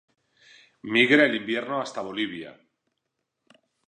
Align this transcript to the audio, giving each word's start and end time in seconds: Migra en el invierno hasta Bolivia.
Migra 0.95 1.21
en 1.25 1.29
el 1.29 1.35
invierno 1.37 1.79
hasta 1.79 2.01
Bolivia. 2.01 2.59